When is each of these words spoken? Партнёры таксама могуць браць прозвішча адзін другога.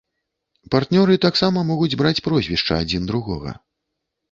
Партнёры 0.75 1.17
таксама 1.25 1.59
могуць 1.71 1.97
браць 2.01 2.23
прозвішча 2.29 2.73
адзін 2.87 3.07
другога. 3.15 3.57